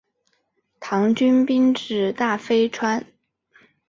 [0.79, 3.05] 唐军兵至大非川。